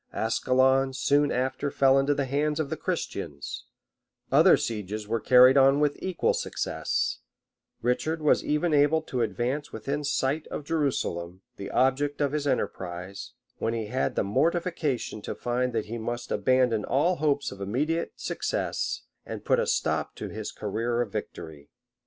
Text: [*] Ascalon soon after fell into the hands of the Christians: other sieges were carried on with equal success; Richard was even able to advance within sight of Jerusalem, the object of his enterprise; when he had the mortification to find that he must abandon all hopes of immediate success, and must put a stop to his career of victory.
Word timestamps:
[*] 0.07 0.13
Ascalon 0.13 0.93
soon 0.93 1.31
after 1.31 1.69
fell 1.69 1.99
into 1.99 2.15
the 2.15 2.25
hands 2.25 2.59
of 2.59 2.71
the 2.71 2.75
Christians: 2.75 3.65
other 4.31 4.57
sieges 4.57 5.07
were 5.07 5.19
carried 5.19 5.57
on 5.57 5.79
with 5.79 6.01
equal 6.01 6.33
success; 6.33 7.19
Richard 7.83 8.19
was 8.19 8.43
even 8.43 8.73
able 8.73 9.03
to 9.03 9.21
advance 9.21 9.71
within 9.71 10.03
sight 10.03 10.47
of 10.47 10.63
Jerusalem, 10.65 11.43
the 11.57 11.69
object 11.69 12.19
of 12.19 12.31
his 12.31 12.47
enterprise; 12.47 13.33
when 13.59 13.75
he 13.75 13.85
had 13.93 14.15
the 14.15 14.23
mortification 14.23 15.21
to 15.21 15.35
find 15.35 15.71
that 15.73 15.85
he 15.85 15.99
must 15.99 16.31
abandon 16.31 16.83
all 16.83 17.17
hopes 17.17 17.51
of 17.51 17.61
immediate 17.61 18.13
success, 18.15 19.03
and 19.23 19.41
must 19.41 19.45
put 19.45 19.59
a 19.59 19.67
stop 19.67 20.15
to 20.15 20.29
his 20.29 20.51
career 20.51 21.01
of 21.01 21.11
victory. 21.11 21.69